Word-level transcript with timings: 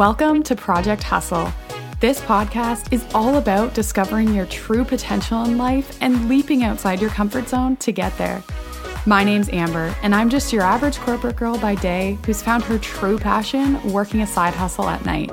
Welcome 0.00 0.42
to 0.44 0.56
Project 0.56 1.02
Hustle. 1.02 1.52
This 2.00 2.22
podcast 2.22 2.90
is 2.90 3.04
all 3.12 3.36
about 3.36 3.74
discovering 3.74 4.32
your 4.32 4.46
true 4.46 4.82
potential 4.82 5.44
in 5.44 5.58
life 5.58 5.98
and 6.00 6.26
leaping 6.26 6.64
outside 6.64 7.02
your 7.02 7.10
comfort 7.10 7.50
zone 7.50 7.76
to 7.76 7.92
get 7.92 8.16
there. 8.16 8.42
My 9.04 9.24
name's 9.24 9.50
Amber, 9.50 9.94
and 10.02 10.14
I'm 10.14 10.30
just 10.30 10.54
your 10.54 10.62
average 10.62 10.96
corporate 11.00 11.36
girl 11.36 11.58
by 11.58 11.74
day 11.74 12.16
who's 12.24 12.40
found 12.40 12.62
her 12.62 12.78
true 12.78 13.18
passion 13.18 13.92
working 13.92 14.22
a 14.22 14.26
side 14.26 14.54
hustle 14.54 14.88
at 14.88 15.04
night. 15.04 15.32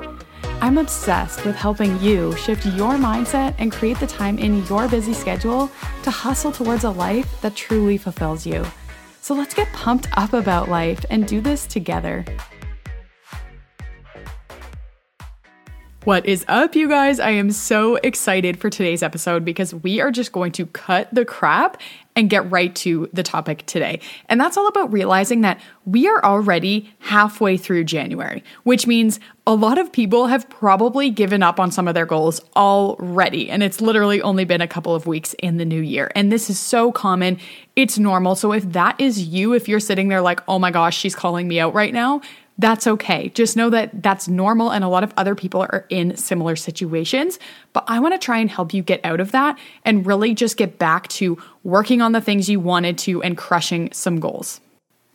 I'm 0.60 0.76
obsessed 0.76 1.46
with 1.46 1.56
helping 1.56 1.98
you 2.02 2.36
shift 2.36 2.66
your 2.66 2.92
mindset 2.96 3.54
and 3.56 3.72
create 3.72 3.98
the 4.00 4.06
time 4.06 4.38
in 4.38 4.66
your 4.66 4.86
busy 4.86 5.14
schedule 5.14 5.70
to 6.02 6.10
hustle 6.10 6.52
towards 6.52 6.84
a 6.84 6.90
life 6.90 7.40
that 7.40 7.56
truly 7.56 7.96
fulfills 7.96 8.44
you. 8.44 8.66
So 9.22 9.34
let's 9.34 9.54
get 9.54 9.72
pumped 9.72 10.08
up 10.18 10.34
about 10.34 10.68
life 10.68 11.06
and 11.08 11.26
do 11.26 11.40
this 11.40 11.66
together. 11.66 12.26
What 16.04 16.26
is 16.26 16.44
up, 16.46 16.76
you 16.76 16.88
guys? 16.88 17.18
I 17.18 17.30
am 17.30 17.50
so 17.50 17.96
excited 17.96 18.60
for 18.60 18.70
today's 18.70 19.02
episode 19.02 19.44
because 19.44 19.74
we 19.74 20.00
are 20.00 20.12
just 20.12 20.30
going 20.30 20.52
to 20.52 20.64
cut 20.66 21.12
the 21.12 21.24
crap 21.24 21.80
and 22.14 22.30
get 22.30 22.48
right 22.50 22.74
to 22.76 23.10
the 23.12 23.24
topic 23.24 23.66
today. 23.66 24.00
And 24.28 24.40
that's 24.40 24.56
all 24.56 24.68
about 24.68 24.92
realizing 24.92 25.40
that 25.40 25.60
we 25.84 26.06
are 26.06 26.24
already 26.24 26.94
halfway 27.00 27.56
through 27.56 27.82
January, 27.84 28.44
which 28.62 28.86
means 28.86 29.18
a 29.44 29.54
lot 29.54 29.76
of 29.76 29.92
people 29.92 30.28
have 30.28 30.48
probably 30.48 31.10
given 31.10 31.42
up 31.42 31.58
on 31.58 31.72
some 31.72 31.88
of 31.88 31.94
their 31.94 32.06
goals 32.06 32.40
already. 32.54 33.50
And 33.50 33.64
it's 33.64 33.80
literally 33.80 34.22
only 34.22 34.44
been 34.44 34.60
a 34.60 34.68
couple 34.68 34.94
of 34.94 35.06
weeks 35.06 35.34
in 35.40 35.56
the 35.56 35.64
new 35.64 35.82
year. 35.82 36.12
And 36.14 36.30
this 36.30 36.48
is 36.48 36.60
so 36.60 36.92
common. 36.92 37.38
It's 37.74 37.98
normal. 37.98 38.36
So 38.36 38.52
if 38.52 38.70
that 38.72 39.00
is 39.00 39.20
you, 39.20 39.52
if 39.52 39.68
you're 39.68 39.80
sitting 39.80 40.08
there 40.08 40.22
like, 40.22 40.42
oh 40.46 40.60
my 40.60 40.70
gosh, 40.70 40.96
she's 40.96 41.16
calling 41.16 41.48
me 41.48 41.58
out 41.58 41.74
right 41.74 41.92
now, 41.92 42.20
that's 42.58 42.86
okay. 42.86 43.28
Just 43.30 43.56
know 43.56 43.70
that 43.70 44.02
that's 44.02 44.26
normal 44.26 44.70
and 44.70 44.82
a 44.82 44.88
lot 44.88 45.04
of 45.04 45.14
other 45.16 45.34
people 45.34 45.60
are 45.60 45.86
in 45.88 46.16
similar 46.16 46.56
situations. 46.56 47.38
But 47.72 47.84
I 47.86 48.00
want 48.00 48.14
to 48.14 48.24
try 48.24 48.38
and 48.38 48.50
help 48.50 48.74
you 48.74 48.82
get 48.82 49.04
out 49.04 49.20
of 49.20 49.30
that 49.30 49.58
and 49.84 50.04
really 50.04 50.34
just 50.34 50.56
get 50.56 50.78
back 50.78 51.06
to 51.08 51.38
working 51.62 52.02
on 52.02 52.12
the 52.12 52.20
things 52.20 52.48
you 52.48 52.58
wanted 52.58 52.98
to 52.98 53.22
and 53.22 53.36
crushing 53.36 53.92
some 53.92 54.18
goals. 54.18 54.60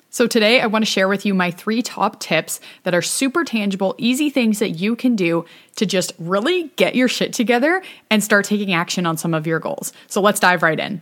So, 0.09 0.27
today 0.27 0.61
I 0.61 0.67
want 0.67 0.85
to 0.85 0.91
share 0.91 1.07
with 1.07 1.25
you 1.25 1.33
my 1.33 1.49
three 1.49 1.81
top 1.81 2.19
tips 2.19 2.59
that 2.83 2.93
are 2.93 3.01
super 3.01 3.43
tangible, 3.43 3.95
easy 3.97 4.29
things 4.29 4.59
that 4.59 4.69
you 4.69 4.95
can 4.95 5.15
do 5.15 5.45
to 5.77 5.87
just 5.87 6.13
really 6.19 6.67
get 6.75 6.93
your 6.93 7.07
shit 7.07 7.33
together 7.33 7.81
and 8.11 8.23
start 8.23 8.45
taking 8.45 8.73
action 8.73 9.07
on 9.07 9.17
some 9.17 9.33
of 9.33 9.47
your 9.47 9.57
goals. 9.57 9.91
So, 10.05 10.21
let's 10.21 10.39
dive 10.39 10.61
right 10.61 10.79
in. 10.79 11.01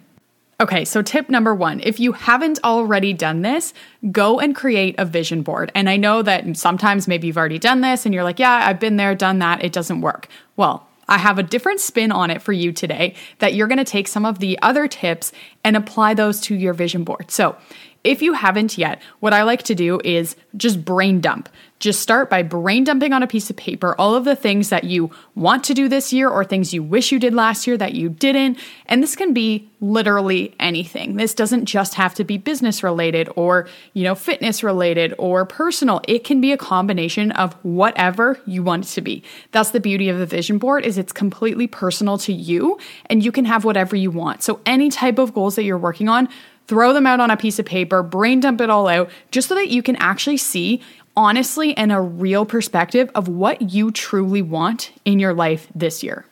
Okay, 0.61 0.85
so 0.85 1.01
tip 1.01 1.27
number 1.27 1.55
one 1.55 1.79
if 1.79 1.99
you 1.99 2.11
haven't 2.11 2.59
already 2.63 3.13
done 3.13 3.41
this, 3.41 3.73
go 4.11 4.39
and 4.39 4.55
create 4.55 4.93
a 4.99 5.05
vision 5.05 5.41
board. 5.41 5.71
And 5.73 5.89
I 5.89 5.97
know 5.97 6.21
that 6.21 6.55
sometimes 6.55 7.07
maybe 7.07 7.25
you've 7.25 7.37
already 7.37 7.57
done 7.57 7.81
this 7.81 8.05
and 8.05 8.13
you're 8.13 8.23
like, 8.23 8.37
yeah, 8.37 8.67
I've 8.67 8.79
been 8.79 8.97
there, 8.97 9.15
done 9.15 9.39
that, 9.39 9.63
it 9.63 9.73
doesn't 9.73 10.01
work. 10.01 10.27
Well, 10.57 10.87
I 11.07 11.17
have 11.17 11.39
a 11.39 11.43
different 11.43 11.79
spin 11.79 12.11
on 12.11 12.29
it 12.29 12.43
for 12.43 12.53
you 12.53 12.71
today 12.71 13.15
that 13.39 13.55
you're 13.55 13.67
gonna 13.67 13.83
take 13.83 14.07
some 14.07 14.23
of 14.23 14.37
the 14.37 14.59
other 14.61 14.87
tips 14.87 15.31
and 15.63 15.75
apply 15.75 16.13
those 16.13 16.39
to 16.41 16.55
your 16.55 16.75
vision 16.75 17.03
board. 17.03 17.31
So, 17.31 17.57
if 18.03 18.21
you 18.21 18.33
haven't 18.33 18.77
yet, 18.77 19.01
what 19.19 19.33
I 19.33 19.43
like 19.43 19.63
to 19.63 19.75
do 19.75 19.99
is 20.03 20.35
just 20.57 20.83
brain 20.83 21.21
dump. 21.21 21.49
Just 21.79 22.01
start 22.01 22.29
by 22.29 22.43
brain 22.43 22.83
dumping 22.83 23.11
on 23.11 23.23
a 23.23 23.27
piece 23.27 23.49
of 23.49 23.55
paper 23.55 23.95
all 23.97 24.13
of 24.13 24.23
the 24.23 24.35
things 24.35 24.69
that 24.69 24.83
you 24.83 25.09
want 25.33 25.63
to 25.63 25.73
do 25.73 25.89
this 25.89 26.13
year 26.13 26.29
or 26.29 26.43
things 26.43 26.73
you 26.73 26.83
wish 26.83 27.11
you 27.11 27.19
did 27.19 27.33
last 27.33 27.65
year 27.65 27.75
that 27.75 27.95
you 27.95 28.07
didn't. 28.07 28.59
And 28.85 29.01
this 29.01 29.15
can 29.15 29.33
be 29.33 29.67
literally 29.81 30.53
anything. 30.59 31.15
This 31.15 31.33
doesn't 31.33 31.65
just 31.65 31.95
have 31.95 32.13
to 32.15 32.23
be 32.23 32.37
business 32.37 32.83
related 32.83 33.29
or, 33.35 33.67
you 33.93 34.03
know, 34.03 34.13
fitness 34.13 34.63
related 34.63 35.15
or 35.17 35.43
personal. 35.43 36.01
It 36.07 36.23
can 36.23 36.39
be 36.39 36.51
a 36.51 36.57
combination 36.57 37.31
of 37.31 37.53
whatever 37.63 38.39
you 38.45 38.61
want 38.61 38.85
it 38.85 38.89
to 38.89 39.01
be. 39.01 39.23
That's 39.51 39.71
the 39.71 39.79
beauty 39.79 40.07
of 40.09 40.19
the 40.19 40.27
vision 40.27 40.59
board 40.59 40.85
is 40.85 40.99
it's 40.99 41.11
completely 41.11 41.65
personal 41.65 42.19
to 42.19 42.33
you 42.33 42.77
and 43.07 43.25
you 43.25 43.31
can 43.31 43.45
have 43.45 43.65
whatever 43.65 43.95
you 43.95 44.11
want. 44.11 44.43
So 44.43 44.61
any 44.67 44.91
type 44.91 45.17
of 45.17 45.33
goals 45.33 45.55
that 45.55 45.63
you're 45.63 45.79
working 45.79 46.09
on, 46.09 46.29
throw 46.67 46.93
them 46.93 47.07
out 47.07 47.19
on 47.19 47.31
a 47.31 47.37
piece 47.37 47.59
of 47.59 47.65
paper, 47.65 48.03
brain 48.03 48.39
dump 48.39 48.61
it 48.61 48.69
all 48.69 48.87
out, 48.87 49.09
just 49.31 49.49
so 49.49 49.55
that 49.55 49.69
you 49.69 49.83
can 49.83 49.95
actually 49.97 50.37
see 50.37 50.81
honestly 51.15 51.75
and 51.75 51.91
a 51.91 51.99
real 51.99 52.45
perspective 52.45 53.09
of 53.15 53.27
what 53.27 53.73
you 53.73 53.91
truly 53.91 54.41
want 54.41 54.91
in 55.03 55.19
your 55.19 55.33
life 55.33 55.67
this 55.75 56.03
year. 56.03 56.25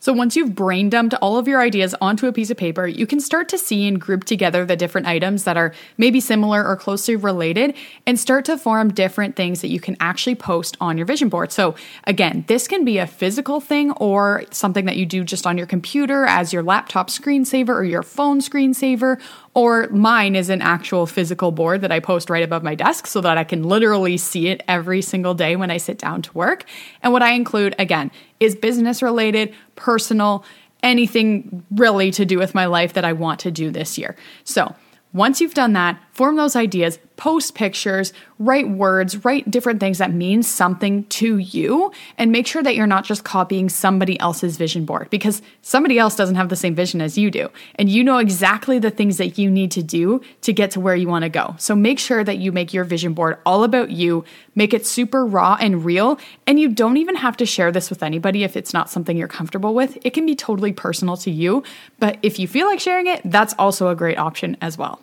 So, 0.00 0.12
once 0.12 0.36
you've 0.36 0.54
brain 0.54 0.90
dumped 0.90 1.14
all 1.14 1.38
of 1.38 1.48
your 1.48 1.60
ideas 1.60 1.92
onto 2.00 2.28
a 2.28 2.32
piece 2.32 2.50
of 2.50 2.56
paper, 2.56 2.86
you 2.86 3.04
can 3.04 3.18
start 3.18 3.48
to 3.48 3.58
see 3.58 3.88
and 3.88 4.00
group 4.00 4.22
together 4.22 4.64
the 4.64 4.76
different 4.76 5.08
items 5.08 5.42
that 5.42 5.56
are 5.56 5.74
maybe 5.96 6.20
similar 6.20 6.64
or 6.64 6.76
closely 6.76 7.16
related 7.16 7.74
and 8.06 8.16
start 8.16 8.44
to 8.44 8.56
form 8.56 8.92
different 8.92 9.34
things 9.34 9.60
that 9.60 9.70
you 9.70 9.80
can 9.80 9.96
actually 9.98 10.36
post 10.36 10.76
on 10.80 10.96
your 10.96 11.04
vision 11.04 11.28
board. 11.28 11.50
So, 11.50 11.74
again, 12.04 12.44
this 12.46 12.68
can 12.68 12.84
be 12.84 12.98
a 12.98 13.08
physical 13.08 13.60
thing 13.60 13.90
or 13.92 14.44
something 14.52 14.84
that 14.84 14.96
you 14.96 15.04
do 15.04 15.24
just 15.24 15.48
on 15.48 15.58
your 15.58 15.66
computer 15.66 16.26
as 16.26 16.52
your 16.52 16.62
laptop 16.62 17.10
screensaver 17.10 17.70
or 17.70 17.82
your 17.82 18.04
phone 18.04 18.40
screensaver, 18.40 19.20
or 19.54 19.88
mine 19.88 20.36
is 20.36 20.48
an 20.48 20.62
actual 20.62 21.06
physical 21.06 21.50
board 21.50 21.80
that 21.80 21.90
I 21.90 21.98
post 21.98 22.30
right 22.30 22.44
above 22.44 22.62
my 22.62 22.76
desk 22.76 23.08
so 23.08 23.20
that 23.22 23.36
I 23.36 23.42
can 23.42 23.64
literally 23.64 24.16
see 24.16 24.46
it 24.46 24.62
every 24.68 25.02
single 25.02 25.34
day 25.34 25.56
when 25.56 25.72
I 25.72 25.78
sit 25.78 25.98
down 25.98 26.22
to 26.22 26.32
work. 26.34 26.66
And 27.02 27.12
what 27.12 27.24
I 27.24 27.32
include, 27.32 27.74
again, 27.80 28.12
is 28.40 28.54
business 28.54 29.02
related, 29.02 29.54
personal, 29.76 30.44
anything 30.82 31.64
really 31.70 32.10
to 32.12 32.24
do 32.24 32.38
with 32.38 32.54
my 32.54 32.66
life 32.66 32.92
that 32.92 33.04
I 33.04 33.12
want 33.12 33.40
to 33.40 33.50
do 33.50 33.70
this 33.70 33.98
year. 33.98 34.16
So, 34.44 34.74
once 35.12 35.40
you've 35.40 35.54
done 35.54 35.72
that, 35.72 36.00
form 36.18 36.34
those 36.34 36.56
ideas, 36.56 36.98
post 37.14 37.54
pictures, 37.54 38.12
write 38.40 38.68
words, 38.68 39.24
write 39.24 39.48
different 39.48 39.78
things 39.78 39.98
that 39.98 40.12
mean 40.12 40.42
something 40.42 41.04
to 41.04 41.38
you, 41.38 41.92
and 42.16 42.32
make 42.32 42.44
sure 42.44 42.60
that 42.60 42.74
you're 42.74 42.88
not 42.88 43.04
just 43.04 43.22
copying 43.22 43.68
somebody 43.68 44.18
else's 44.18 44.56
vision 44.56 44.84
board 44.84 45.08
because 45.10 45.42
somebody 45.62 45.96
else 45.96 46.16
doesn't 46.16 46.34
have 46.34 46.48
the 46.48 46.56
same 46.56 46.74
vision 46.74 47.00
as 47.00 47.16
you 47.16 47.30
do. 47.30 47.48
And 47.76 47.88
you 47.88 48.02
know 48.02 48.18
exactly 48.18 48.80
the 48.80 48.90
things 48.90 49.18
that 49.18 49.38
you 49.38 49.48
need 49.48 49.70
to 49.70 49.82
do 49.82 50.20
to 50.40 50.52
get 50.52 50.72
to 50.72 50.80
where 50.80 50.96
you 50.96 51.06
want 51.06 51.22
to 51.22 51.28
go. 51.28 51.54
So 51.56 51.76
make 51.76 52.00
sure 52.00 52.24
that 52.24 52.38
you 52.38 52.50
make 52.50 52.74
your 52.74 52.82
vision 52.82 53.14
board 53.14 53.38
all 53.46 53.62
about 53.62 53.92
you, 53.92 54.24
make 54.56 54.74
it 54.74 54.84
super 54.84 55.24
raw 55.24 55.56
and 55.60 55.84
real, 55.84 56.18
and 56.48 56.58
you 56.58 56.68
don't 56.68 56.96
even 56.96 57.14
have 57.14 57.36
to 57.36 57.46
share 57.46 57.70
this 57.70 57.90
with 57.90 58.02
anybody 58.02 58.42
if 58.42 58.56
it's 58.56 58.74
not 58.74 58.90
something 58.90 59.16
you're 59.16 59.28
comfortable 59.28 59.72
with. 59.72 59.96
It 60.02 60.14
can 60.14 60.26
be 60.26 60.34
totally 60.34 60.72
personal 60.72 61.16
to 61.18 61.30
you, 61.30 61.62
but 62.00 62.18
if 62.22 62.40
you 62.40 62.48
feel 62.48 62.66
like 62.66 62.80
sharing 62.80 63.06
it, 63.06 63.20
that's 63.24 63.54
also 63.56 63.86
a 63.86 63.94
great 63.94 64.18
option 64.18 64.56
as 64.60 64.76
well. 64.76 65.00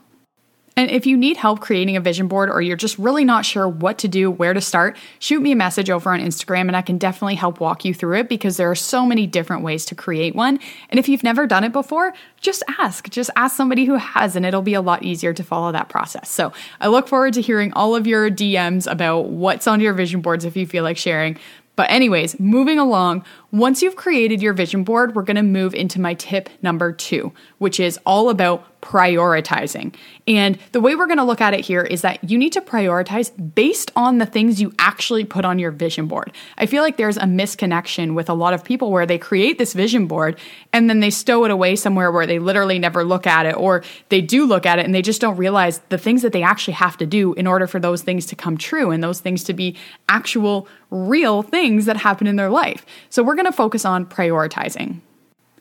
And 0.78 0.92
if 0.92 1.06
you 1.06 1.16
need 1.16 1.38
help 1.38 1.62
creating 1.62 1.96
a 1.96 2.02
vision 2.02 2.28
board 2.28 2.50
or 2.50 2.62
you're 2.62 2.76
just 2.76 2.98
really 2.98 3.24
not 3.24 3.46
sure 3.46 3.68
what 3.68 3.98
to 4.00 4.10
do, 4.10 4.30
where 4.30 4.54
to 4.54 4.60
start, 4.60 4.98
shoot 5.20 5.40
me 5.40 5.54
a 5.54 5.56
message 5.56 5.90
over 5.90 6.12
on 6.12 6.20
Instagram 6.20 6.68
and 6.68 6.76
I 6.76 6.82
can 6.82 6.98
definitely 6.98 7.36
help 7.36 7.62
walk 7.62 7.86
you 7.86 7.94
through 7.94 8.18
it 8.18 8.28
because 8.28 8.58
there 8.58 8.70
are 8.70 8.76
so 8.76 9.06
many 9.06 9.26
different 9.26 9.64
ways 9.64 9.86
to 9.86 9.96
create 9.96 10.36
one. 10.36 10.60
And 10.90 11.00
if 11.00 11.08
you've 11.08 11.24
never 11.24 11.48
done 11.48 11.64
it 11.64 11.72
before, 11.72 12.14
just 12.42 12.62
ask. 12.78 13.10
Just 13.10 13.30
ask 13.38 13.56
somebody 13.56 13.86
who 13.86 13.96
has, 13.96 14.36
and 14.36 14.46
it'll 14.46 14.62
be 14.62 14.74
a 14.74 14.82
lot 14.82 15.04
easier 15.04 15.34
to 15.34 15.44
follow 15.44 15.72
that 15.72 15.88
process. 15.88 16.30
So 16.30 16.52
I 16.82 16.88
look 16.88 17.08
forward 17.08 17.34
to 17.36 17.42
hearing 17.42 17.72
all 17.72 17.96
of 17.96 18.06
your 18.06 18.30
DMs 18.30 18.90
about 18.92 19.30
what's 19.30 19.68
on 19.68 19.80
your 19.80 19.94
vision 19.94 20.20
boards 20.20 20.44
if 20.44 20.58
you 20.58 20.68
feel 20.68 20.84
like 20.84 20.98
sharing. 20.98 21.38
But, 21.76 21.92
anyways, 21.92 22.40
moving 22.40 22.80
along, 22.80 23.26
once 23.56 23.82
you've 23.82 23.96
created 23.96 24.42
your 24.42 24.54
vision 24.54 24.84
board, 24.84 25.16
we're 25.16 25.24
gonna 25.24 25.42
move 25.42 25.74
into 25.74 26.00
my 26.00 26.14
tip 26.14 26.50
number 26.62 26.92
two, 26.92 27.32
which 27.58 27.80
is 27.80 27.98
all 28.06 28.30
about 28.30 28.66
prioritizing. 28.86 29.96
And 30.28 30.60
the 30.72 30.80
way 30.80 30.96
we're 30.96 31.08
going 31.08 31.18
to 31.18 31.24
look 31.24 31.42
at 31.42 31.56
it 31.56 31.62
here 31.62 31.82
is 31.82 32.04
that 32.04 32.30
you 32.30 32.38
need 32.38 32.54
to 32.54 32.62
prioritize 32.62 33.32
based 33.56 33.92
on 33.96 34.20
the 34.20 34.28
things 34.28 34.62
you 34.62 34.74
actually 34.78 35.26
put 35.26 35.44
on 35.44 35.58
your 35.58 35.72
vision 35.72 36.06
board. 36.06 36.32
I 36.60 36.68
feel 36.68 36.84
like 36.84 36.98
there's 36.98 37.18
a 37.18 37.22
misconnection 37.22 38.14
with 38.14 38.30
a 38.30 38.36
lot 38.36 38.54
of 38.54 38.64
people 38.64 38.92
where 38.92 39.08
they 39.08 39.18
create 39.18 39.58
this 39.58 39.74
vision 39.74 40.06
board 40.06 40.38
and 40.72 40.88
then 40.88 41.00
they 41.00 41.10
stow 41.10 41.46
it 41.46 41.52
away 41.52 41.76
somewhere 41.76 42.12
where 42.12 42.28
they 42.28 42.38
literally 42.38 42.78
never 42.78 43.04
look 43.04 43.26
at 43.26 43.48
it, 43.48 43.58
or 43.58 43.84
they 44.10 44.22
do 44.22 44.46
look 44.46 44.68
at 44.68 44.78
it 44.78 44.86
and 44.86 44.94
they 44.94 45.02
just 45.02 45.22
don't 45.22 45.38
realize 45.38 45.80
the 45.90 45.98
things 45.98 46.22
that 46.22 46.32
they 46.32 46.44
actually 46.44 46.74
have 46.74 46.96
to 46.98 47.08
do 47.08 47.34
in 47.34 47.48
order 47.48 47.66
for 47.66 47.80
those 47.80 48.04
things 48.04 48.28
to 48.28 48.36
come 48.36 48.56
true 48.56 48.92
and 48.92 49.04
those 49.04 49.20
things 49.20 49.44
to 49.46 49.54
be 49.54 49.76
actual, 50.10 50.68
real 50.92 51.42
things 51.42 51.86
that 51.86 51.98
happen 51.98 52.28
in 52.28 52.36
their 52.36 52.50
life. 52.50 52.86
So 53.10 53.24
we're 53.24 53.36
going 53.36 53.45
to 53.46 53.52
focus 53.52 53.86
on 53.86 54.06
prioritizing. 54.06 55.02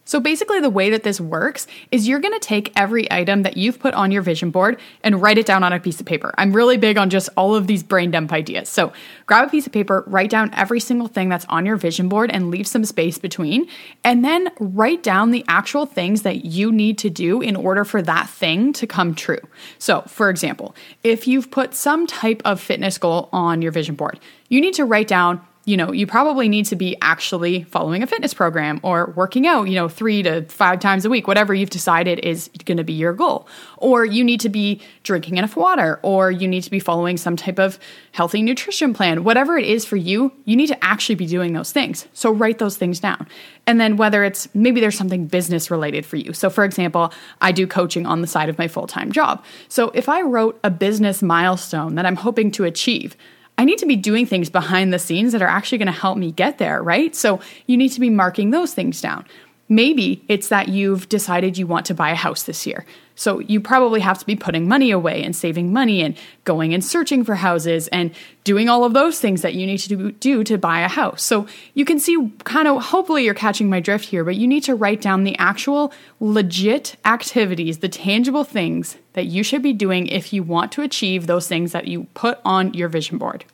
So 0.07 0.21
basically, 0.21 0.61
the 0.61 0.71
way 0.71 0.91
that 0.91 1.03
this 1.03 1.19
works 1.19 1.67
is 1.91 2.07
you're 2.07 2.21
gonna 2.21 2.39
take 2.39 2.73
every 2.77 3.11
item 3.11 3.43
that 3.43 3.57
you've 3.57 3.79
put 3.79 3.95
on 3.95 4.11
your 4.11 4.21
vision 4.21 4.51
board 4.51 4.79
and 5.03 5.23
write 5.23 5.39
it 5.39 5.47
down 5.47 5.63
on 5.63 5.73
a 5.73 5.81
piece 5.81 5.99
of 5.99 6.05
paper. 6.05 6.35
I'm 6.37 6.55
really 6.55 6.77
big 6.77 6.99
on 6.99 7.09
just 7.09 7.31
all 7.39 7.55
of 7.55 7.67
these 7.67 7.83
brain 7.83 8.11
dump 8.11 8.31
ideas. 8.31 8.69
So 8.69 8.93
grab 9.25 9.49
a 9.49 9.51
piece 9.51 9.67
of 9.67 9.73
paper, 9.73 10.05
write 10.07 10.29
down 10.29 10.53
every 10.53 10.79
single 10.79 11.09
thing 11.09 11.31
that's 11.31 11.47
on 11.47 11.65
your 11.65 11.77
vision 11.77 12.11
board 12.11 12.31
and 12.31 12.51
leave 12.51 12.67
some 12.67 12.85
space 12.85 13.17
between, 13.17 13.67
and 14.05 14.23
then 14.23 14.51
write 14.61 15.03
down 15.03 15.31
the 15.31 15.45
actual 15.49 15.87
things 15.87 16.21
that 16.23 16.45
you 16.45 16.71
need 16.71 16.99
to 16.99 17.09
do 17.09 17.41
in 17.41 17.57
order 17.57 17.85
for 17.85 18.03
that 18.03 18.29
thing 18.29 18.75
to 18.75 18.87
come 18.87 19.15
true. 19.15 19.41
So, 19.79 20.03
for 20.03 20.29
example, 20.29 20.77
if 21.03 21.27
you've 21.27 21.51
put 21.51 21.75
some 21.75 22.07
type 22.07 22.43
of 22.45 22.61
fitness 22.61 22.99
goal 22.99 23.31
on 23.33 23.63
your 23.63 23.73
vision 23.73 23.95
board, 23.95 24.21
you 24.51 24.61
need 24.61 24.75
to 24.75 24.85
write 24.85 25.09
down 25.09 25.41
you 25.67 25.79
know, 25.79 25.93
you 25.93 26.07
probably 26.07 26.49
need 26.49 26.67
to 26.67 26.77
be 26.77 26.97
actually 27.01 27.63
following 27.65 28.03
a 28.03 28.07
fitness 28.07 28.35
program 28.35 28.81
or 28.83 29.13
working 29.17 29.47
out, 29.47 29.65
you 29.65 29.75
know, 29.75 29.89
three 29.89 30.23
to 30.23 30.43
five 30.47 30.79
times 30.79 31.07
a 31.07 31.11
week, 31.11 31.27
whatever 31.27 31.55
you've 31.55 31.71
decided 31.71 32.19
is 32.19 32.51
going 32.67 32.77
to 32.77 32.85
be 32.85 32.93
your 32.93 33.15
goal. 33.15 33.49
Or 33.79 34.05
you 34.05 34.23
need 34.23 34.41
to 34.41 34.51
be 34.51 34.83
drinking 35.05 35.39
enough 35.39 35.57
water, 35.57 36.01
or 36.03 36.31
you 36.31 36.47
need 36.47 36.65
to 36.65 36.71
be 36.71 36.81
following 36.81 37.17
some 37.17 37.37
type 37.37 37.59
of 37.59 37.79
healthy 38.13 38.43
nutrition 38.43 38.93
plan. 38.93 39.25
Whatever 39.25 39.57
it 39.57 39.65
is 39.65 39.87
for 39.87 39.97
you, 39.97 40.33
you 40.45 40.55
need 40.55 40.67
to 40.67 40.85
actually 40.85 41.15
be 41.15 41.27
doing 41.27 41.55
those 41.55 41.73
things. 41.73 42.09
So 42.13 42.31
write 42.31 42.59
those 42.59 42.77
things 42.77 43.01
down. 43.01 43.27
And 43.67 43.81
then 43.81 43.97
whether 43.97 44.23
it's 44.23 44.55
maybe 44.55 44.83
there's 44.83 44.99
something 44.99 45.27
business 45.27 45.71
related 45.71 46.05
for 46.05 46.17
you. 46.17 46.35
So, 46.35 46.51
for 46.51 46.65
example, 46.65 47.13
I 47.41 47.53
do 47.53 47.67
coaching 47.67 48.05
on 48.05 48.21
the 48.21 48.27
side 48.27 48.51
of 48.51 48.59
my 48.59 48.69
full 48.69 48.87
time 48.87 49.13
job. 49.13 49.43
So, 49.69 49.91
if 49.91 50.11
I 50.11 50.21
wrote 50.21 50.61
a 50.63 50.71
business 50.71 51.23
milestone 51.23 51.95
that 51.95 52.05
I'm 52.05 52.17
hoping 52.17 52.51
to 52.53 52.65
achieve, 52.65 53.17
I 53.57 53.65
need 53.65 53.79
to 53.79 53.87
be 53.87 53.97
doing 53.97 54.27
things 54.27 54.51
behind 54.51 54.93
the 54.93 54.99
scenes 54.99 55.33
that 55.33 55.43
are 55.43 55.49
actually 55.49 55.79
going 55.79 55.87
to 55.87 55.93
help 55.93 56.19
me 56.19 56.33
get 56.33 56.59
there, 56.59 56.83
right? 56.83 57.15
So 57.15 57.41
you 57.67 57.77
need 57.77 57.91
to 57.91 58.01
be 58.01 58.11
marking 58.11 58.51
those 58.51 58.75
things 58.75 59.01
down. 59.01 59.25
Maybe 59.69 60.23
it's 60.29 60.49
that 60.49 60.69
you've 60.69 61.09
decided 61.09 61.57
you 61.57 61.67
want 61.67 61.87
to 61.87 61.95
buy 61.95 62.11
a 62.11 62.17
house 62.17 62.43
this 62.43 62.67
year. 62.67 62.85
So 63.17 63.39
you 63.39 63.61
probably 63.61 64.01
have 64.01 64.19
to 64.19 64.27
be 64.27 64.37
putting 64.37 64.69
money 64.69 64.91
away 64.91 65.23
and 65.23 65.35
saving 65.35 65.73
money 65.73 66.03
and 66.03 66.17
going 66.45 66.75
and 66.75 66.85
searching 66.85 67.25
for 67.25 67.37
houses 67.37 67.89
and 67.89 68.11
doing 68.43 68.69
all 68.69 68.85
of 68.85 68.93
those 68.93 69.21
things 69.21 69.43
that 69.43 69.55
you 69.55 69.67
need 69.67 69.79
to 69.79 70.13
do 70.13 70.45
to 70.45 70.59
buy 70.59 70.81
a 70.81 70.89
house. 70.89 71.23
So 71.23 71.47
you 71.75 71.85
can 71.85 71.99
see 71.99 72.33
kind 72.45 72.69
of 72.69 72.83
hopefully 72.83 73.25
you're 73.25 73.35
catching 73.35 73.71
my 73.71 73.81
drift 73.81 74.07
here, 74.07 74.25
but 74.25 74.37
you 74.37 74.47
need 74.47 74.65
to 74.65 74.75
write 74.75 75.01
down 75.01 75.25
the 75.25 75.39
actual 75.39 75.93
legit 76.21 76.97
activities, 77.05 77.79
the 77.79 77.89
tangible 77.89 78.45
things 78.45 78.97
that 79.13 79.27
you 79.27 79.43
should 79.43 79.63
be 79.63 79.73
doing 79.73 80.09
if 80.09 80.33
you 80.33 80.43
want 80.43 80.73
to 80.73 80.83
achieve 80.83 81.27
those 81.27 81.47
things 81.47 81.73
that 81.73 81.87
you 81.87 82.05
put 82.15 82.41
on 82.45 82.75
your 82.75 82.89
vision 82.89 83.17
board. 83.17 83.45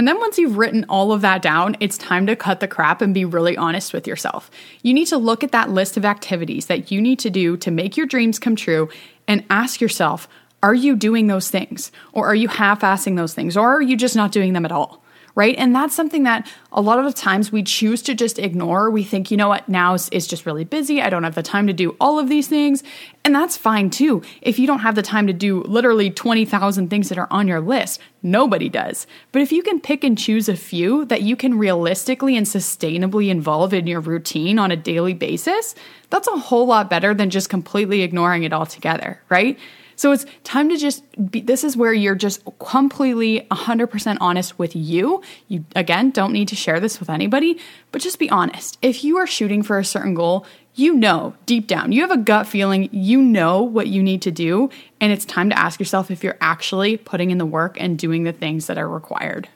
And 0.00 0.08
then 0.08 0.18
once 0.18 0.38
you've 0.38 0.56
written 0.56 0.86
all 0.88 1.12
of 1.12 1.20
that 1.20 1.42
down, 1.42 1.76
it's 1.78 1.98
time 1.98 2.26
to 2.26 2.34
cut 2.34 2.60
the 2.60 2.66
crap 2.66 3.02
and 3.02 3.12
be 3.12 3.26
really 3.26 3.54
honest 3.54 3.92
with 3.92 4.06
yourself. 4.06 4.50
You 4.80 4.94
need 4.94 5.08
to 5.08 5.18
look 5.18 5.44
at 5.44 5.52
that 5.52 5.68
list 5.68 5.98
of 5.98 6.06
activities 6.06 6.68
that 6.68 6.90
you 6.90 7.02
need 7.02 7.18
to 7.18 7.28
do 7.28 7.58
to 7.58 7.70
make 7.70 7.98
your 7.98 8.06
dreams 8.06 8.38
come 8.38 8.56
true 8.56 8.88
and 9.28 9.44
ask 9.50 9.78
yourself, 9.78 10.26
are 10.62 10.72
you 10.72 10.96
doing 10.96 11.26
those 11.26 11.50
things? 11.50 11.92
Or 12.12 12.26
are 12.26 12.34
you 12.34 12.48
half 12.48 12.80
assing 12.80 13.16
those 13.16 13.34
things? 13.34 13.58
Or 13.58 13.76
are 13.76 13.82
you 13.82 13.94
just 13.94 14.16
not 14.16 14.32
doing 14.32 14.54
them 14.54 14.64
at 14.64 14.72
all? 14.72 15.04
Right? 15.40 15.56
And 15.56 15.74
that's 15.74 15.94
something 15.94 16.24
that 16.24 16.46
a 16.70 16.82
lot 16.82 16.98
of 16.98 17.06
the 17.06 17.14
times 17.14 17.50
we 17.50 17.62
choose 17.62 18.02
to 18.02 18.14
just 18.14 18.38
ignore. 18.38 18.90
We 18.90 19.02
think, 19.02 19.30
you 19.30 19.38
know 19.38 19.48
what, 19.48 19.66
now 19.70 19.94
is 19.94 20.26
just 20.26 20.44
really 20.44 20.64
busy. 20.64 21.00
I 21.00 21.08
don't 21.08 21.22
have 21.22 21.34
the 21.34 21.42
time 21.42 21.66
to 21.66 21.72
do 21.72 21.96
all 21.98 22.18
of 22.18 22.28
these 22.28 22.46
things. 22.46 22.82
And 23.24 23.34
that's 23.34 23.56
fine 23.56 23.88
too. 23.88 24.20
If 24.42 24.58
you 24.58 24.66
don't 24.66 24.80
have 24.80 24.96
the 24.96 25.02
time 25.02 25.26
to 25.28 25.32
do 25.32 25.62
literally 25.62 26.10
20,000 26.10 26.90
things 26.90 27.08
that 27.08 27.16
are 27.16 27.26
on 27.30 27.48
your 27.48 27.62
list, 27.62 28.02
nobody 28.22 28.68
does. 28.68 29.06
But 29.32 29.40
if 29.40 29.50
you 29.50 29.62
can 29.62 29.80
pick 29.80 30.04
and 30.04 30.18
choose 30.18 30.46
a 30.46 30.56
few 30.56 31.06
that 31.06 31.22
you 31.22 31.36
can 31.36 31.56
realistically 31.56 32.36
and 32.36 32.44
sustainably 32.44 33.30
involve 33.30 33.72
in 33.72 33.86
your 33.86 34.00
routine 34.00 34.58
on 34.58 34.70
a 34.70 34.76
daily 34.76 35.14
basis, 35.14 35.74
that's 36.10 36.28
a 36.28 36.36
whole 36.36 36.66
lot 36.66 36.90
better 36.90 37.14
than 37.14 37.30
just 37.30 37.48
completely 37.48 38.02
ignoring 38.02 38.42
it 38.42 38.52
altogether, 38.52 39.22
right? 39.30 39.58
So 40.00 40.12
it's 40.12 40.24
time 40.44 40.70
to 40.70 40.78
just 40.78 41.04
be, 41.30 41.42
this 41.42 41.62
is 41.62 41.76
where 41.76 41.92
you're 41.92 42.14
just 42.14 42.42
completely 42.58 43.46
100% 43.50 44.16
honest 44.18 44.58
with 44.58 44.74
you. 44.74 45.20
You, 45.48 45.66
again, 45.76 46.10
don't 46.10 46.32
need 46.32 46.48
to 46.48 46.56
share 46.56 46.80
this 46.80 47.00
with 47.00 47.10
anybody, 47.10 47.58
but 47.92 48.00
just 48.00 48.18
be 48.18 48.30
honest. 48.30 48.78
If 48.80 49.04
you 49.04 49.18
are 49.18 49.26
shooting 49.26 49.62
for 49.62 49.78
a 49.78 49.84
certain 49.84 50.14
goal, 50.14 50.46
you 50.74 50.94
know 50.94 51.34
deep 51.44 51.66
down, 51.66 51.92
you 51.92 52.00
have 52.00 52.10
a 52.10 52.16
gut 52.16 52.46
feeling, 52.46 52.88
you 52.92 53.20
know 53.20 53.62
what 53.62 53.88
you 53.88 54.02
need 54.02 54.22
to 54.22 54.30
do. 54.30 54.70
And 55.02 55.12
it's 55.12 55.26
time 55.26 55.50
to 55.50 55.58
ask 55.58 55.78
yourself 55.78 56.10
if 56.10 56.24
you're 56.24 56.38
actually 56.40 56.96
putting 56.96 57.30
in 57.30 57.36
the 57.36 57.44
work 57.44 57.76
and 57.78 57.98
doing 57.98 58.22
the 58.24 58.32
things 58.32 58.68
that 58.68 58.78
are 58.78 58.88
required. 58.88 59.50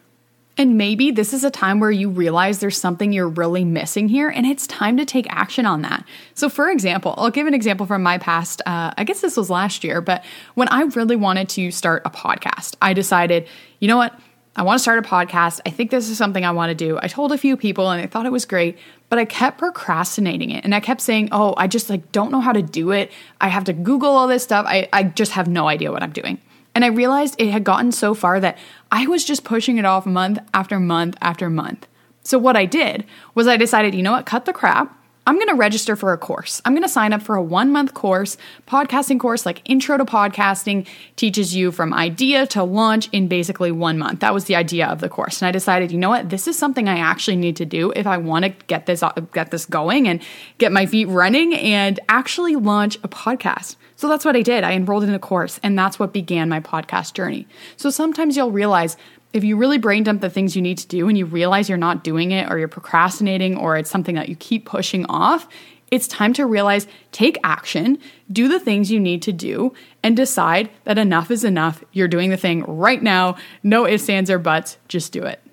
And 0.56 0.78
maybe 0.78 1.10
this 1.10 1.32
is 1.32 1.42
a 1.42 1.50
time 1.50 1.80
where 1.80 1.90
you 1.90 2.08
realize 2.08 2.60
there's 2.60 2.78
something 2.78 3.12
you're 3.12 3.28
really 3.28 3.64
missing 3.64 4.08
here, 4.08 4.28
and 4.28 4.46
it's 4.46 4.68
time 4.68 4.96
to 4.98 5.04
take 5.04 5.26
action 5.28 5.66
on 5.66 5.82
that. 5.82 6.04
So, 6.34 6.48
for 6.48 6.70
example, 6.70 7.14
I'll 7.16 7.30
give 7.30 7.48
an 7.48 7.54
example 7.54 7.86
from 7.86 8.04
my 8.04 8.18
past. 8.18 8.62
Uh, 8.64 8.92
I 8.96 9.02
guess 9.02 9.20
this 9.20 9.36
was 9.36 9.50
last 9.50 9.82
year, 9.82 10.00
but 10.00 10.24
when 10.54 10.68
I 10.68 10.82
really 10.82 11.16
wanted 11.16 11.48
to 11.50 11.72
start 11.72 12.02
a 12.04 12.10
podcast, 12.10 12.76
I 12.80 12.92
decided, 12.92 13.48
you 13.80 13.88
know 13.88 13.96
what? 13.96 14.18
I 14.56 14.62
want 14.62 14.78
to 14.78 14.82
start 14.82 15.04
a 15.04 15.08
podcast. 15.08 15.60
I 15.66 15.70
think 15.70 15.90
this 15.90 16.08
is 16.08 16.16
something 16.16 16.44
I 16.44 16.52
want 16.52 16.70
to 16.70 16.76
do. 16.76 16.96
I 17.02 17.08
told 17.08 17.32
a 17.32 17.38
few 17.38 17.56
people 17.56 17.90
and 17.90 18.00
they 18.00 18.06
thought 18.06 18.24
it 18.24 18.30
was 18.30 18.44
great, 18.44 18.78
but 19.08 19.18
I 19.18 19.24
kept 19.24 19.58
procrastinating 19.58 20.50
it. 20.50 20.64
And 20.64 20.72
I 20.72 20.78
kept 20.78 21.00
saying, 21.00 21.30
"Oh, 21.32 21.54
I 21.56 21.66
just 21.66 21.90
like 21.90 22.12
don't 22.12 22.30
know 22.30 22.40
how 22.40 22.52
to 22.52 22.62
do 22.62 22.92
it. 22.92 23.10
I 23.40 23.48
have 23.48 23.64
to 23.64 23.72
Google 23.72 24.10
all 24.10 24.28
this 24.28 24.44
stuff. 24.44 24.64
I, 24.68 24.88
I 24.92 25.02
just 25.02 25.32
have 25.32 25.48
no 25.48 25.66
idea 25.66 25.90
what 25.90 26.04
I'm 26.04 26.12
doing." 26.12 26.38
And 26.74 26.84
I 26.84 26.88
realized 26.88 27.36
it 27.38 27.50
had 27.50 27.64
gotten 27.64 27.92
so 27.92 28.14
far 28.14 28.40
that 28.40 28.58
I 28.90 29.06
was 29.06 29.24
just 29.24 29.44
pushing 29.44 29.78
it 29.78 29.84
off 29.84 30.06
month 30.06 30.38
after 30.52 30.80
month 30.80 31.16
after 31.20 31.48
month. 31.48 31.86
So, 32.22 32.38
what 32.38 32.56
I 32.56 32.64
did 32.64 33.04
was 33.34 33.46
I 33.46 33.56
decided, 33.56 33.94
you 33.94 34.02
know 34.02 34.12
what, 34.12 34.26
cut 34.26 34.44
the 34.44 34.52
crap. 34.52 34.98
I'm 35.26 35.36
going 35.36 35.48
to 35.48 35.54
register 35.54 35.96
for 35.96 36.12
a 36.12 36.18
course. 36.18 36.60
I'm 36.64 36.74
going 36.74 36.82
to 36.82 36.88
sign 36.88 37.14
up 37.14 37.22
for 37.22 37.34
a 37.34 37.42
one 37.42 37.72
month 37.72 37.94
course, 37.94 38.36
podcasting 38.68 39.18
course 39.18 39.46
like 39.46 39.62
Intro 39.64 39.96
to 39.96 40.04
Podcasting, 40.04 40.86
teaches 41.16 41.56
you 41.56 41.72
from 41.72 41.94
idea 41.94 42.46
to 42.48 42.62
launch 42.62 43.08
in 43.10 43.26
basically 43.28 43.72
one 43.72 43.98
month. 43.98 44.20
That 44.20 44.34
was 44.34 44.44
the 44.44 44.56
idea 44.56 44.86
of 44.86 45.00
the 45.00 45.08
course. 45.08 45.40
And 45.40 45.48
I 45.48 45.52
decided, 45.52 45.90
you 45.90 45.98
know 45.98 46.10
what, 46.10 46.28
this 46.28 46.46
is 46.46 46.58
something 46.58 46.88
I 46.88 46.98
actually 46.98 47.36
need 47.36 47.56
to 47.56 47.64
do 47.64 47.90
if 47.96 48.06
I 48.06 48.18
want 48.18 48.44
to 48.44 48.50
get 48.66 48.84
this 48.84 49.02
uh, 49.02 49.12
get 49.32 49.50
this 49.50 49.64
going 49.64 50.08
and 50.08 50.20
get 50.58 50.72
my 50.72 50.84
feet 50.84 51.06
running 51.06 51.54
and 51.54 51.98
actually 52.08 52.56
launch 52.56 52.96
a 52.96 53.08
podcast. 53.08 53.76
So 53.96 54.08
that's 54.08 54.24
what 54.24 54.36
I 54.36 54.42
did. 54.42 54.64
I 54.64 54.72
enrolled 54.72 55.04
in 55.04 55.14
a 55.14 55.18
course, 55.18 55.58
and 55.62 55.78
that's 55.78 55.98
what 55.98 56.12
began 56.12 56.48
my 56.48 56.60
podcast 56.60 57.14
journey. 57.14 57.46
So 57.76 57.88
sometimes 57.90 58.36
you'll 58.36 58.50
realize 58.50 58.96
if 59.34 59.42
you 59.42 59.56
really 59.56 59.78
brain 59.78 60.04
dump 60.04 60.20
the 60.20 60.30
things 60.30 60.54
you 60.54 60.62
need 60.62 60.78
to 60.78 60.86
do 60.86 61.08
and 61.08 61.18
you 61.18 61.26
realize 61.26 61.68
you're 61.68 61.76
not 61.76 62.04
doing 62.04 62.30
it 62.30 62.50
or 62.50 62.58
you're 62.58 62.68
procrastinating 62.68 63.56
or 63.58 63.76
it's 63.76 63.90
something 63.90 64.14
that 64.14 64.28
you 64.28 64.36
keep 64.36 64.64
pushing 64.64 65.04
off, 65.06 65.48
it's 65.90 66.06
time 66.06 66.32
to 66.34 66.46
realize 66.46 66.86
take 67.10 67.36
action, 67.42 67.98
do 68.30 68.48
the 68.48 68.60
things 68.60 68.90
you 68.90 69.00
need 69.00 69.22
to 69.22 69.32
do, 69.32 69.74
and 70.04 70.16
decide 70.16 70.70
that 70.84 70.98
enough 70.98 71.32
is 71.32 71.44
enough. 71.44 71.82
You're 71.92 72.08
doing 72.08 72.30
the 72.30 72.36
thing 72.36 72.62
right 72.62 73.02
now. 73.02 73.36
No 73.64 73.86
ifs, 73.86 74.08
ands, 74.08 74.30
or 74.30 74.38
buts. 74.38 74.78
Just 74.86 75.12
do 75.12 75.24
it. 75.24 75.43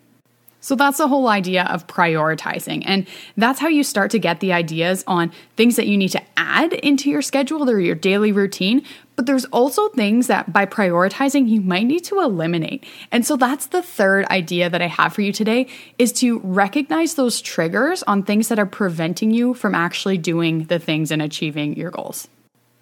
So 0.61 0.75
that's 0.75 0.99
the 0.99 1.07
whole 1.07 1.27
idea 1.27 1.65
of 1.65 1.87
prioritizing. 1.87 2.83
And 2.85 3.07
that's 3.35 3.59
how 3.59 3.67
you 3.67 3.83
start 3.83 4.11
to 4.11 4.19
get 4.19 4.39
the 4.39 4.53
ideas 4.53 5.03
on 5.07 5.31
things 5.57 5.75
that 5.75 5.87
you 5.87 5.97
need 5.97 6.09
to 6.09 6.21
add 6.37 6.73
into 6.73 7.09
your 7.09 7.23
schedule 7.23 7.69
or 7.69 7.79
your 7.79 7.95
daily 7.95 8.31
routine. 8.31 8.83
But 9.15 9.25
there's 9.25 9.45
also 9.45 9.89
things 9.89 10.27
that 10.27 10.53
by 10.53 10.65
prioritizing, 10.67 11.49
you 11.49 11.61
might 11.61 11.87
need 11.87 12.03
to 12.05 12.19
eliminate. 12.19 12.85
And 13.11 13.25
so 13.25 13.35
that's 13.35 13.67
the 13.67 13.81
third 13.81 14.25
idea 14.27 14.69
that 14.69 14.81
I 14.81 14.87
have 14.87 15.13
for 15.13 15.21
you 15.21 15.33
today 15.33 15.67
is 15.97 16.13
to 16.13 16.39
recognize 16.39 17.15
those 17.15 17.41
triggers 17.41 18.03
on 18.03 18.23
things 18.23 18.47
that 18.49 18.59
are 18.59 18.65
preventing 18.65 19.31
you 19.31 19.55
from 19.55 19.75
actually 19.75 20.17
doing 20.17 20.65
the 20.65 20.79
things 20.79 21.11
and 21.11 21.21
achieving 21.21 21.75
your 21.75 21.91
goals. 21.91 22.27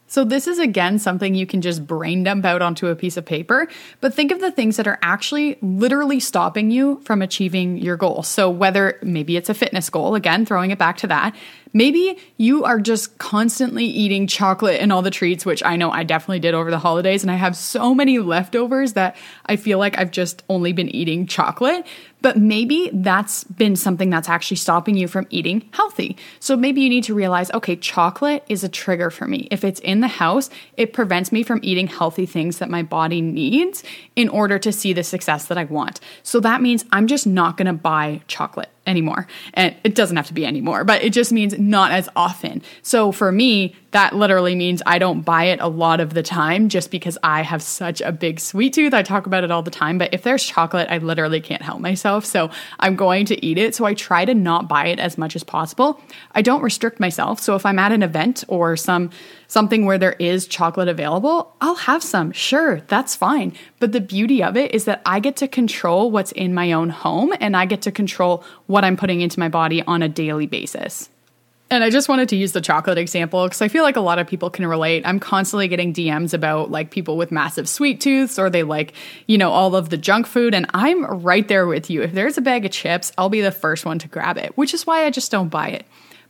So, 0.09 0.23
this 0.23 0.47
is 0.47 0.57
again 0.57 0.97
something 0.97 1.35
you 1.35 1.45
can 1.45 1.61
just 1.61 1.85
brain 1.85 2.23
dump 2.23 2.43
out 2.43 2.63
onto 2.63 2.87
a 2.87 2.95
piece 2.95 3.15
of 3.15 3.25
paper, 3.25 3.67
but 4.01 4.11
think 4.11 4.31
of 4.31 4.39
the 4.39 4.49
things 4.49 4.77
that 4.77 4.87
are 4.87 4.97
actually 5.03 5.59
literally 5.61 6.19
stopping 6.19 6.71
you 6.71 6.99
from 7.05 7.21
achieving 7.21 7.77
your 7.77 7.95
goal. 7.95 8.23
So, 8.23 8.49
whether 8.49 8.97
maybe 9.03 9.37
it's 9.37 9.49
a 9.49 9.53
fitness 9.53 9.87
goal, 9.91 10.15
again, 10.15 10.47
throwing 10.47 10.71
it 10.71 10.79
back 10.79 10.97
to 10.97 11.07
that, 11.07 11.35
maybe 11.73 12.17
you 12.37 12.63
are 12.63 12.79
just 12.79 13.19
constantly 13.19 13.85
eating 13.85 14.25
chocolate 14.25 14.81
and 14.81 14.91
all 14.91 15.03
the 15.03 15.11
treats, 15.11 15.45
which 15.45 15.63
I 15.63 15.75
know 15.75 15.91
I 15.91 16.03
definitely 16.03 16.39
did 16.39 16.55
over 16.55 16.71
the 16.71 16.79
holidays, 16.79 17.21
and 17.23 17.29
I 17.29 17.35
have 17.35 17.55
so 17.55 17.93
many 17.93 18.17
leftovers 18.17 18.93
that 18.93 19.15
I 19.45 19.57
feel 19.57 19.77
like 19.77 19.99
I've 19.99 20.11
just 20.11 20.43
only 20.49 20.73
been 20.73 20.89
eating 20.89 21.27
chocolate. 21.27 21.85
But 22.21 22.37
maybe 22.37 22.89
that's 22.93 23.43
been 23.45 23.75
something 23.75 24.09
that's 24.09 24.29
actually 24.29 24.57
stopping 24.57 24.95
you 24.95 25.07
from 25.07 25.27
eating 25.29 25.69
healthy. 25.71 26.17
So 26.39 26.57
maybe 26.57 26.81
you 26.81 26.89
need 26.89 27.05
to 27.05 27.13
realize 27.13 27.51
okay, 27.51 27.75
chocolate 27.75 28.43
is 28.49 28.63
a 28.63 28.69
trigger 28.69 29.09
for 29.09 29.27
me. 29.27 29.47
If 29.51 29.63
it's 29.63 29.79
in 29.81 30.01
the 30.01 30.07
house, 30.07 30.49
it 30.77 30.93
prevents 30.93 31.31
me 31.31 31.43
from 31.43 31.59
eating 31.63 31.87
healthy 31.87 32.25
things 32.25 32.57
that 32.59 32.69
my 32.69 32.83
body 32.83 33.21
needs 33.21 33.83
in 34.15 34.29
order 34.29 34.59
to 34.59 34.71
see 34.71 34.93
the 34.93 35.03
success 35.03 35.45
that 35.45 35.57
I 35.57 35.63
want. 35.63 35.99
So 36.23 36.39
that 36.41 36.61
means 36.61 36.85
I'm 36.91 37.07
just 37.07 37.25
not 37.25 37.57
gonna 37.57 37.73
buy 37.73 38.21
chocolate 38.27 38.69
anymore. 38.89 39.27
And 39.53 39.75
it 39.83 39.95
doesn't 39.95 40.17
have 40.17 40.27
to 40.27 40.33
be 40.33 40.45
anymore, 40.45 40.83
but 40.83 41.03
it 41.03 41.13
just 41.13 41.31
means 41.31 41.57
not 41.57 41.91
as 41.91 42.09
often. 42.15 42.61
So 42.81 43.11
for 43.11 43.31
me, 43.31 43.75
that 43.91 44.15
literally 44.15 44.55
means 44.55 44.81
I 44.85 44.99
don't 44.99 45.21
buy 45.21 45.45
it 45.45 45.59
a 45.61 45.67
lot 45.67 45.99
of 45.99 46.13
the 46.13 46.21
time 46.21 46.69
just 46.69 46.91
because 46.91 47.17
I 47.23 47.41
have 47.41 47.63
such 47.63 48.01
a 48.01 48.11
big 48.11 48.39
sweet 48.39 48.73
tooth. 48.73 48.93
I 48.93 49.01
talk 49.01 49.25
about 49.25 49.43
it 49.43 49.51
all 49.51 49.63
the 49.63 49.71
time, 49.71 49.97
but 49.97 50.13
if 50.13 50.23
there's 50.23 50.43
chocolate, 50.43 50.87
I 50.91 50.99
literally 50.99 51.41
can't 51.41 51.61
help 51.61 51.79
myself. 51.79 52.25
So 52.25 52.51
I'm 52.79 52.95
going 52.95 53.25
to 53.27 53.45
eat 53.45 53.57
it. 53.57 53.73
So 53.73 53.85
I 53.85 53.93
try 53.93 54.25
to 54.25 54.33
not 54.33 54.67
buy 54.67 54.87
it 54.87 54.99
as 54.99 55.17
much 55.17 55.35
as 55.35 55.43
possible. 55.43 56.01
I 56.33 56.41
don't 56.41 56.61
restrict 56.61 56.99
myself. 56.99 57.39
So 57.39 57.55
if 57.55 57.65
I'm 57.65 57.79
at 57.79 57.91
an 57.91 58.03
event 58.03 58.43
or 58.47 58.77
some 58.77 59.09
something 59.49 59.85
where 59.85 59.97
there 59.97 60.15
is 60.19 60.47
chocolate 60.47 60.87
available, 60.87 61.53
I'll 61.59 61.75
have 61.75 62.01
some. 62.01 62.31
Sure, 62.31 62.79
that's 62.87 63.15
fine. 63.15 63.53
But 63.79 63.91
the 63.91 63.99
beauty 63.99 64.41
of 64.41 64.55
it 64.55 64.73
is 64.73 64.85
that 64.85 65.01
I 65.05 65.19
get 65.19 65.35
to 65.37 65.47
control 65.47 66.09
what's 66.11 66.31
in 66.31 66.53
my 66.53 66.71
own 66.71 66.89
home 66.89 67.33
and 67.41 67.57
I 67.57 67.65
get 67.65 67.81
to 67.81 67.91
control 67.91 68.45
what 68.67 68.85
I'm 68.85 68.95
putting 68.95 69.19
into 69.19 69.39
my 69.39 69.49
body 69.49 69.81
on 69.83 70.01
a 70.01 70.07
daily 70.07 70.45
basis. 70.45 71.09
And 71.71 71.83
I 71.83 71.91
just 71.91 72.09
wanted 72.09 72.29
to 72.29 72.35
use 72.35 72.51
the 72.51 72.61
chocolate 72.61 72.97
example 72.97 73.43
because 73.43 73.61
I 73.61 73.67
feel 73.67 73.83
like 73.83 73.95
a 73.95 74.01
lot 74.01 74.17
of 74.17 74.27
people 74.27 74.49
can 74.49 74.65
relate. 74.65 75.03
I'm 75.05 75.19
constantly 75.19 75.67
getting 75.67 75.93
DMs 75.93 76.33
about 76.33 76.71
like 76.71 76.89
people 76.89 77.15
with 77.15 77.31
massive 77.31 77.69
sweet 77.69 78.01
tooths 78.01 78.39
or 78.39 78.49
they 78.49 78.63
like, 78.63 78.93
you 79.27 79.37
know, 79.37 79.51
all 79.51 79.75
of 79.75 79.89
the 79.89 79.97
junk 79.97 80.25
food. 80.25 80.55
And 80.55 80.65
I'm 80.73 81.05
right 81.05 81.47
there 81.47 81.67
with 81.67 81.91
you. 81.91 82.01
If 82.01 82.13
there's 82.13 82.39
a 82.39 82.41
bag 82.41 82.65
of 82.65 82.71
chips, 82.71 83.11
I'll 83.19 83.29
be 83.29 83.41
the 83.41 83.51
first 83.51 83.85
one 83.85 83.99
to 83.99 84.07
grab 84.07 84.37
it, 84.37 84.57
which 84.57 84.73
is 84.73 84.87
why 84.87 85.05
I 85.05 85.11
just 85.11 85.29
don't 85.29 85.49
buy 85.49 85.69
it. 85.69 85.85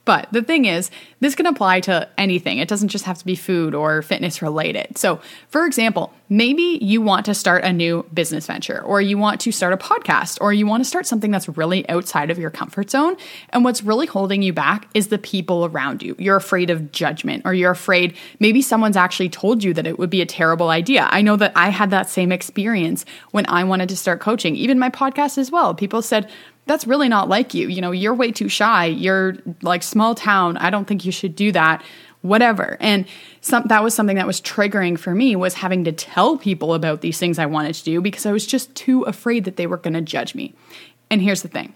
But 0.06 0.28
the 0.32 0.42
thing 0.42 0.66
is, 0.66 0.90
this 1.20 1.36
can 1.36 1.46
apply 1.46 1.82
to 1.82 2.10
anything. 2.18 2.58
It 2.58 2.68
doesn't 2.68 2.88
just 2.88 3.06
have 3.06 3.20
to 3.20 3.26
be 3.26 3.36
food 3.36 3.76
or 3.76 4.02
fitness 4.02 4.42
related. 4.42 4.98
So, 4.98 5.22
for 5.50 5.66
example, 5.68 6.12
maybe 6.30 6.80
you 6.82 7.00
want 7.00 7.28
to 7.28 7.36
start 7.36 7.64
a 7.64 7.72
new 7.72 8.04
business 8.12 8.48
venture, 8.48 8.82
or 8.82 9.02
you 9.02 9.20
want 9.20 9.40
to 9.42 9.52
start 9.52 9.74
a 9.74 9.78
podcast, 9.78 10.40
or 10.42 10.52
you 10.52 10.66
want 10.66 10.82
to 10.82 10.90
start 10.90 11.06
something 11.06 11.30
that's 11.30 11.48
really 11.50 11.88
outside 11.90 12.32
of 12.32 12.40
your 12.40 12.50
comfort 12.50 12.90
zone. 12.90 13.18
And 13.50 13.64
what's 13.64 13.84
really 13.84 14.08
holding 14.08 14.42
you 14.42 14.52
back 14.52 14.88
is 14.96 15.10
the 15.10 15.20
people 15.20 15.66
around 15.66 16.02
you. 16.02 16.16
You're 16.18 16.38
afraid 16.38 16.72
of 16.72 16.92
judgment, 16.92 17.44
or 17.46 17.54
you're 17.54 17.72
afraid 17.72 18.16
maybe 18.40 18.64
someone's 18.64 18.98
actually 18.98 19.30
told 19.30 19.64
you 19.64 19.76
that 19.76 19.86
it 19.86 20.00
would 20.00 20.10
be 20.10 20.22
a 20.22 20.26
terrible 20.26 20.70
idea. 20.70 21.08
I 21.12 21.22
know 21.22 21.36
that 21.36 21.52
I 21.56 21.70
had 21.70 21.92
that 21.92 22.10
same 22.10 22.32
experience 22.32 23.06
when 23.30 23.46
I 23.48 23.64
wanted 23.64 23.90
to 23.90 23.98
start 23.98 24.22
coaching, 24.22 24.56
even 24.56 24.80
my 24.80 24.90
podcast 24.90 25.38
as 25.38 25.52
well. 25.52 25.76
People 25.76 26.02
said, 26.02 26.32
that's 26.70 26.86
really 26.86 27.10
not 27.10 27.28
like 27.28 27.56
you. 27.56 27.68
You 27.68 27.82
know, 27.82 27.90
you're 27.90 28.14
way 28.14 28.32
too 28.32 28.48
shy. 28.48 28.86
You're 28.86 29.38
like 29.64 29.82
small 29.82 30.14
town. 30.14 30.56
I 30.58 30.70
don't 30.70 30.86
think 30.86 31.04
you 31.04 31.12
should 31.12 31.36
do 31.36 31.52
that. 31.52 31.84
Whatever. 32.22 32.78
And 32.80 33.08
some, 33.42 33.64
that 33.70 33.82
was 33.82 33.96
something 33.96 34.18
that 34.18 34.28
was 34.28 34.40
triggering 34.40 35.00
for 35.00 35.16
me 35.16 35.36
was 35.36 35.56
having 35.56 35.84
to 35.86 35.92
tell 35.92 36.38
people 36.38 36.76
about 36.76 37.02
these 37.02 37.18
things 37.18 37.40
I 37.40 37.48
wanted 37.48 37.74
to 37.74 37.84
do 37.84 38.02
because 38.02 38.28
I 38.28 38.32
was 38.32 38.46
just 38.46 38.76
too 38.76 39.02
afraid 39.04 39.46
that 39.46 39.56
they 39.56 39.66
were 39.66 39.78
going 39.78 39.96
to 39.96 40.02
judge 40.02 40.36
me. 40.36 40.54
And 41.10 41.24
here's 41.24 41.42
the 41.42 41.48
thing. 41.48 41.74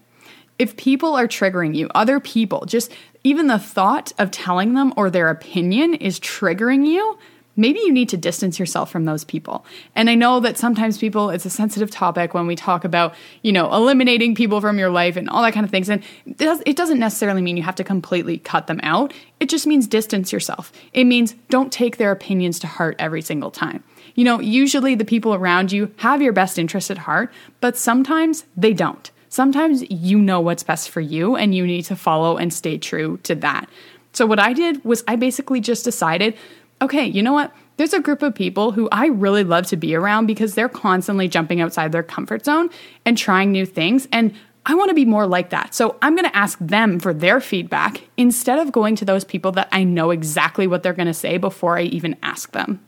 If 0.60 0.78
people 0.78 1.16
are 1.16 1.28
triggering 1.28 1.74
you, 1.76 1.90
other 1.96 2.20
people, 2.20 2.66
just 2.68 2.92
even 3.24 3.48
the 3.48 3.58
thought 3.58 4.14
of 4.20 4.30
telling 4.30 4.76
them 4.76 4.94
or 4.96 5.10
their 5.10 5.32
opinion 5.32 5.96
is 5.96 6.20
triggering 6.20 6.86
you, 6.86 7.18
maybe 7.56 7.80
you 7.80 7.92
need 7.92 8.10
to 8.10 8.18
distance 8.18 8.60
yourself 8.60 8.92
from 8.92 9.06
those 9.06 9.24
people. 9.24 9.66
And 9.96 10.10
I 10.10 10.16
know 10.16 10.40
that 10.40 10.58
sometimes 10.58 10.98
people, 10.98 11.30
it's 11.30 11.46
a 11.46 11.50
sensitive 11.50 11.92
topic 11.92 12.34
when 12.34 12.48
we 12.48 12.56
talk 12.56 12.84
about, 12.84 13.14
you 13.42 13.52
know, 13.52 13.72
eliminating 13.74 14.36
people 14.36 14.62
from 14.62 14.80
your 14.80 14.90
life 14.90 15.16
and 15.16 15.30
all 15.30 15.44
that 15.44 15.54
kind 15.54 15.64
of 15.64 15.70
things. 15.70 15.90
And 15.90 16.04
it 16.26 16.76
doesn't 16.76 17.00
necessarily 17.00 17.42
mean 17.42 17.58
you 17.58 17.64
have 17.64 17.76
to 17.76 17.84
completely 17.84 18.38
cut 18.38 18.68
them 18.68 18.80
out. 18.84 19.14
It 19.40 19.50
just 19.50 19.68
means 19.68 19.88
distance 19.88 20.32
yourself. 20.32 20.72
It 20.94 21.06
means 21.06 21.36
don't 21.50 21.72
take 21.72 21.98
their 21.98 22.12
opinions 22.12 22.60
to 22.60 22.68
heart 22.68 22.96
every 23.00 23.22
single 23.22 23.52
time. 23.52 23.84
You 24.16 24.24
know, 24.24 24.40
usually 24.40 24.96
the 24.96 25.06
people 25.06 25.34
around 25.34 25.72
you 25.72 25.92
have 25.98 26.22
your 26.22 26.34
best 26.34 26.60
interest 26.60 26.92
at 26.92 27.00
heart, 27.00 27.32
but 27.62 27.78
sometimes 27.78 28.46
they 28.56 28.74
don't. 28.74 29.10
Sometimes 29.30 29.90
you 29.90 30.20
know 30.20 30.40
what's 30.40 30.62
best 30.62 30.92
for 30.92 31.02
you 31.02 31.36
and 31.36 31.56
you 31.56 31.66
need 31.66 31.86
to 31.86 31.96
follow 31.96 32.38
and 32.38 32.54
stay 32.54 32.78
true 32.78 33.18
to 33.24 33.34
that. 33.36 33.68
So, 34.12 34.28
what 34.28 34.38
I 34.38 34.54
did 34.54 34.86
was 34.86 35.04
I 35.08 35.16
basically 35.16 35.60
just 35.60 35.84
decided 35.84 36.38
okay, 36.84 37.06
you 37.06 37.24
know 37.24 37.34
what? 37.34 37.54
There's 37.78 37.94
a 37.94 38.00
group 38.00 38.22
of 38.22 38.36
people 38.36 38.72
who 38.72 38.88
I 38.92 39.08
really 39.08 39.44
love 39.44 39.66
to 39.68 39.78
be 39.78 39.96
around 39.96 40.28
because 40.28 40.54
they're 40.54 40.70
constantly 40.70 41.28
jumping 41.28 41.60
outside 41.60 41.92
their 41.92 42.04
comfort 42.04 42.46
zone 42.46 42.70
and 43.06 43.18
trying 43.18 43.52
new 43.52 43.66
things. 43.66 44.08
And 44.12 44.34
I 44.66 44.76
want 44.76 44.90
to 44.90 44.96
be 44.96 45.06
more 45.06 45.26
like 45.26 45.50
that. 45.50 45.74
So 45.74 45.98
I'm 46.02 46.16
going 46.16 46.30
to 46.30 46.36
ask 46.36 46.58
them 46.60 47.00
for 47.00 47.14
their 47.14 47.42
feedback 47.42 48.02
instead 48.16 48.60
of 48.60 48.72
going 48.72 48.96
to 48.98 49.06
those 49.06 49.24
people 49.24 49.52
that 49.54 49.70
I 49.72 49.84
know 49.84 50.12
exactly 50.12 50.68
what 50.68 50.84
they're 50.84 50.94
going 50.94 51.08
to 51.08 51.14
say 51.14 51.38
before 51.38 51.78
I 51.78 51.84
even 51.84 52.16
ask 52.22 52.52
them. 52.52 52.80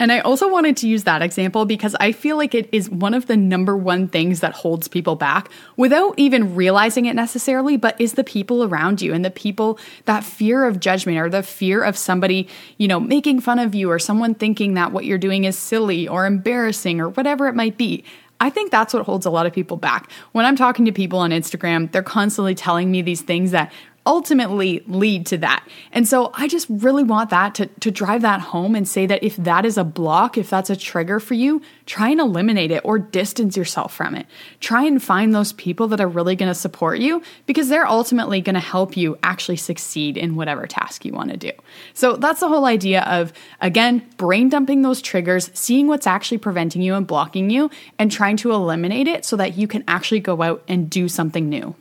And 0.00 0.10
I 0.10 0.20
also 0.20 0.50
wanted 0.50 0.78
to 0.78 0.88
use 0.88 1.04
that 1.04 1.20
example 1.20 1.66
because 1.66 1.94
I 2.00 2.12
feel 2.12 2.38
like 2.38 2.54
it 2.54 2.70
is 2.72 2.88
one 2.88 3.12
of 3.12 3.26
the 3.26 3.36
number 3.36 3.76
one 3.76 4.08
things 4.08 4.40
that 4.40 4.54
holds 4.54 4.88
people 4.88 5.14
back 5.14 5.50
without 5.76 6.14
even 6.16 6.54
realizing 6.54 7.04
it 7.04 7.14
necessarily, 7.14 7.76
but 7.76 8.00
is 8.00 8.14
the 8.14 8.24
people 8.24 8.64
around 8.64 9.02
you 9.02 9.12
and 9.12 9.22
the 9.22 9.30
people 9.30 9.78
that 10.06 10.24
fear 10.24 10.64
of 10.64 10.80
judgment 10.80 11.18
or 11.18 11.28
the 11.28 11.42
fear 11.42 11.84
of 11.84 11.98
somebody, 11.98 12.48
you 12.78 12.88
know, 12.88 12.98
making 12.98 13.40
fun 13.40 13.58
of 13.58 13.74
you 13.74 13.90
or 13.90 13.98
someone 13.98 14.34
thinking 14.34 14.72
that 14.72 14.90
what 14.90 15.04
you're 15.04 15.18
doing 15.18 15.44
is 15.44 15.58
silly 15.58 16.08
or 16.08 16.24
embarrassing 16.24 16.98
or 16.98 17.10
whatever 17.10 17.46
it 17.46 17.54
might 17.54 17.76
be. 17.76 18.02
I 18.42 18.48
think 18.48 18.70
that's 18.70 18.94
what 18.94 19.04
holds 19.04 19.26
a 19.26 19.30
lot 19.30 19.44
of 19.44 19.52
people 19.52 19.76
back. 19.76 20.10
When 20.32 20.46
I'm 20.46 20.56
talking 20.56 20.86
to 20.86 20.92
people 20.92 21.18
on 21.18 21.30
Instagram, 21.30 21.92
they're 21.92 22.02
constantly 22.02 22.54
telling 22.54 22.90
me 22.90 23.02
these 23.02 23.20
things 23.20 23.50
that 23.50 23.70
ultimately 24.06 24.82
lead 24.86 25.26
to 25.26 25.38
that. 25.38 25.66
And 25.92 26.08
so 26.08 26.30
I 26.34 26.48
just 26.48 26.66
really 26.70 27.02
want 27.02 27.30
that 27.30 27.54
to, 27.56 27.66
to 27.66 27.90
drive 27.90 28.22
that 28.22 28.40
home 28.40 28.74
and 28.74 28.88
say 28.88 29.06
that 29.06 29.22
if 29.22 29.36
that 29.36 29.66
is 29.66 29.76
a 29.76 29.84
block, 29.84 30.38
if 30.38 30.48
that's 30.48 30.70
a 30.70 30.76
trigger 30.76 31.20
for 31.20 31.34
you, 31.34 31.60
try 31.84 32.08
and 32.08 32.18
eliminate 32.20 32.70
it 32.70 32.82
or 32.84 32.98
distance 32.98 33.56
yourself 33.56 33.94
from 33.94 34.14
it. 34.14 34.26
Try 34.58 34.84
and 34.84 35.02
find 35.02 35.34
those 35.34 35.52
people 35.52 35.88
that 35.88 36.00
are 36.00 36.08
really 36.08 36.34
going 36.34 36.50
to 36.50 36.54
support 36.54 36.98
you 36.98 37.22
because 37.44 37.68
they're 37.68 37.86
ultimately 37.86 38.40
going 38.40 38.54
to 38.54 38.60
help 38.60 38.96
you 38.96 39.18
actually 39.22 39.56
succeed 39.56 40.16
in 40.16 40.34
whatever 40.34 40.66
task 40.66 41.04
you 41.04 41.12
want 41.12 41.30
to 41.30 41.36
do. 41.36 41.52
So 41.92 42.16
that's 42.16 42.40
the 42.40 42.48
whole 42.48 42.64
idea 42.64 43.02
of, 43.02 43.34
again, 43.60 44.06
brain 44.16 44.48
dumping 44.48 44.80
those 44.80 45.02
triggers, 45.02 45.50
seeing 45.52 45.88
what's 45.88 46.06
actually 46.06 46.38
preventing 46.38 46.80
you 46.80 46.94
and 46.94 47.06
blocking 47.06 47.50
you, 47.50 47.70
and 47.98 48.10
trying 48.10 48.38
to 48.38 48.52
eliminate 48.52 49.08
it 49.08 49.26
so 49.26 49.36
that 49.36 49.58
you 49.58 49.68
can 49.68 49.84
actually 49.86 50.20
go 50.20 50.40
out 50.40 50.64
and 50.68 50.88
do 50.88 51.06
something 51.06 51.48
new. 51.48 51.74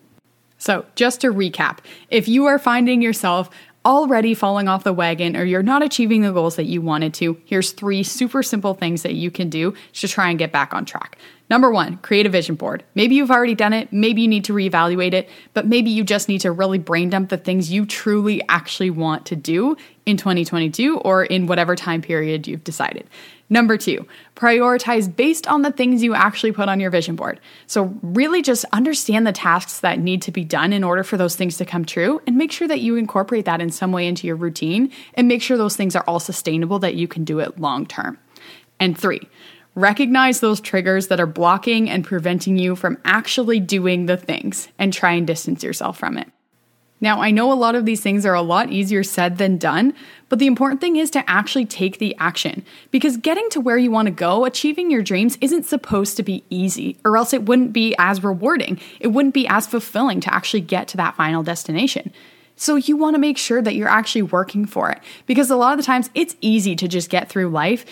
So, 0.60 0.86
just 0.96 1.22
to 1.22 1.34
recap, 1.34 1.80
if 2.10 2.28
you 2.28 2.46
are 2.46 2.60
finding 2.60 3.02
yourself 3.02 3.50
already 3.86 4.34
falling 4.34 4.68
off 4.68 4.84
the 4.84 4.94
wagon 4.94 5.36
or 5.36 5.44
you're 5.44 5.64
not 5.64 5.82
achieving 5.82 6.22
the 6.22 6.32
goals 6.32 6.58
that 6.58 6.66
you 6.66 6.82
wanted 6.82 7.14
to, 7.16 7.42
here's 7.46 7.72
three 7.72 8.04
super 8.04 8.44
simple 8.44 8.74
things 8.74 9.02
that 9.04 9.16
you 9.16 9.32
can 9.32 9.50
do 9.50 9.74
to 9.94 10.08
try 10.08 10.30
and 10.30 10.38
get 10.38 10.52
back 10.52 10.74
on 10.74 10.86
track. 10.86 11.18
Number 11.50 11.72
one, 11.72 11.98
create 11.98 12.28
a 12.28 12.30
vision 12.30 12.56
board. 12.56 12.84
Maybe 12.94 13.16
you've 13.16 13.32
already 13.32 13.56
done 13.56 13.74
it, 13.74 13.92
maybe 13.92 14.22
you 14.22 14.28
need 14.28 14.46
to 14.46 14.54
reevaluate 14.54 15.14
it, 15.14 15.28
but 15.54 15.66
maybe 15.66 15.90
you 15.90 16.04
just 16.04 16.30
need 16.30 16.42
to 16.42 16.52
really 16.52 16.78
brain 16.78 17.10
dump 17.10 17.30
the 17.30 17.38
things 17.38 17.72
you 17.72 17.88
truly 17.88 18.44
actually 18.48 18.92
want 18.92 19.26
to 19.28 19.36
do 19.36 19.76
in 20.06 20.16
2022 20.16 21.00
or 21.00 21.24
in 21.24 21.48
whatever 21.48 21.76
time 21.76 22.02
period 22.02 22.48
you've 22.48 22.64
decided. 22.64 23.08
Number 23.50 23.78
two, 23.78 24.06
prioritize 24.36 25.14
based 25.14 25.48
on 25.48 25.64
the 25.64 25.72
things 25.72 26.04
you 26.04 26.14
actually 26.14 26.52
put 26.52 26.70
on 26.70 26.80
your 26.80 26.92
vision 26.92 27.16
board. 27.16 27.40
So, 27.66 27.98
really 28.04 28.44
just 28.44 28.64
understand 28.72 29.26
the 29.26 29.32
tasks 29.32 29.80
that 29.80 29.98
need 29.98 30.22
to 30.24 30.32
be 30.32 30.44
done 30.44 30.72
in 30.72 30.84
order 30.84 31.04
for 31.04 31.18
those 31.18 31.36
things 31.36 31.58
to 31.58 31.66
come 31.66 31.84
true 31.84 32.22
and 32.28 32.38
make 32.38 32.52
sure 32.52 32.68
that 32.68 32.80
you 32.80 32.96
incorporate 32.96 33.46
that 33.46 33.60
in 33.60 33.72
some 33.72 33.92
way 33.92 34.06
into 34.06 34.28
your 34.28 34.36
routine 34.36 34.92
and 35.16 35.28
make 35.28 35.42
sure 35.42 35.58
those 35.58 35.76
things 35.76 35.96
are 35.96 36.04
all 36.08 36.20
sustainable, 36.20 36.78
that 36.78 36.94
you 36.94 37.08
can 37.08 37.24
do 37.24 37.40
it 37.40 37.60
long 37.60 37.88
term. 37.88 38.20
And 38.80 38.96
three, 38.96 39.28
recognize 39.80 40.40
those 40.40 40.60
triggers 40.60 41.08
that 41.08 41.20
are 41.20 41.26
blocking 41.26 41.90
and 41.90 42.04
preventing 42.04 42.58
you 42.58 42.76
from 42.76 42.98
actually 43.06 43.60
doing 43.60 44.06
the 44.06 44.18
things 44.18 44.68
and 44.78 44.92
try 44.92 45.14
and 45.14 45.26
distance 45.26 45.64
yourself 45.64 45.98
from 45.98 46.18
it. 46.18 46.28
Now, 47.02 47.22
I 47.22 47.32
know 47.32 47.52
a 47.52 47.56
lot 47.56 47.76
of 47.76 47.86
these 47.86 48.02
things 48.02 48.26
are 48.26 48.34
a 48.34 48.42
lot 48.42 48.72
easier 48.72 49.04
said 49.04 49.38
than 49.38 49.58
done, 49.58 49.94
but 50.28 50.38
the 50.38 50.48
important 50.48 50.82
thing 50.82 50.98
is 50.98 51.10
to 51.12 51.30
actually 51.30 51.66
take 51.66 51.98
the 51.98 52.14
action. 52.20 52.66
Because 52.92 53.16
getting 53.16 53.50
to 53.52 53.62
where 53.62 53.78
you 53.78 53.90
want 53.90 54.08
to 54.08 54.12
go, 54.12 54.44
achieving 54.44 54.92
your 54.92 55.02
dreams, 55.02 55.38
isn't 55.40 55.66
supposed 55.66 56.18
to 56.18 56.24
be 56.24 56.44
easy, 56.50 56.98
or 57.06 57.16
else 57.16 57.32
it 57.32 57.46
wouldn't 57.46 57.72
be 57.72 57.96
as 57.98 58.22
rewarding. 58.22 58.82
It 59.00 59.08
wouldn't 59.08 59.34
be 59.34 59.48
as 59.48 59.66
fulfilling 59.66 60.20
to 60.22 60.34
actually 60.34 60.62
get 60.62 60.90
to 60.90 60.98
that 60.98 61.16
final 61.16 61.42
destination. 61.42 62.12
So 62.60 62.76
you 62.76 62.98
want 62.98 63.14
to 63.14 63.20
make 63.20 63.38
sure 63.38 63.62
that 63.62 63.76
you're 63.76 63.88
actually 63.88 64.24
working 64.24 64.66
for 64.66 64.90
it 64.92 65.00
because 65.26 65.50
a 65.50 65.56
lot 65.56 65.72
of 65.72 65.78
the 65.78 65.86
times 65.86 66.10
it's 66.14 66.36
easy 66.42 66.76
to 66.76 66.90
just 66.90 67.10
get 67.10 67.30
through 67.30 67.48
life 67.48 67.86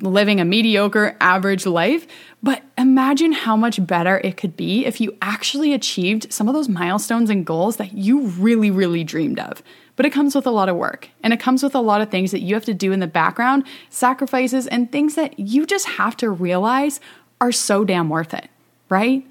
living 0.00 0.40
a 0.40 0.44
mediocre, 0.44 1.16
average 1.20 1.66
life. 1.66 2.06
But 2.40 2.62
imagine 2.78 3.32
how 3.32 3.56
much 3.56 3.84
better 3.84 4.20
it 4.22 4.36
could 4.36 4.56
be 4.56 4.86
if 4.86 5.00
you 5.00 5.18
actually 5.20 5.74
achieved 5.74 6.32
some 6.32 6.46
of 6.46 6.54
those 6.54 6.68
milestones 6.68 7.30
and 7.30 7.44
goals 7.44 7.78
that 7.78 7.94
you 7.94 8.28
really, 8.28 8.70
really 8.70 9.02
dreamed 9.02 9.40
of. 9.40 9.60
But 9.96 10.06
it 10.06 10.10
comes 10.10 10.36
with 10.36 10.46
a 10.46 10.52
lot 10.52 10.68
of 10.68 10.76
work 10.76 11.08
and 11.24 11.32
it 11.32 11.40
comes 11.40 11.64
with 11.64 11.74
a 11.74 11.80
lot 11.80 12.00
of 12.00 12.08
things 12.08 12.30
that 12.30 12.42
you 12.42 12.54
have 12.54 12.64
to 12.66 12.74
do 12.74 12.92
in 12.92 13.00
the 13.00 13.08
background, 13.08 13.64
sacrifices, 13.90 14.68
and 14.68 14.92
things 14.92 15.16
that 15.16 15.36
you 15.36 15.66
just 15.66 15.88
have 15.88 16.16
to 16.18 16.30
realize 16.30 17.00
are 17.40 17.50
so 17.50 17.84
damn 17.84 18.08
worth 18.08 18.34
it, 18.34 18.48
right? 18.88 19.26